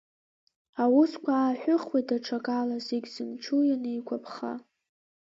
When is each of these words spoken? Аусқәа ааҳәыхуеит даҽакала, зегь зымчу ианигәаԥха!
Аусқәа 0.83 1.31
ааҳәыхуеит 1.37 2.05
даҽакала, 2.09 2.75
зегь 2.87 3.07
зымчу 3.13 3.59
ианигәаԥха! 3.65 4.53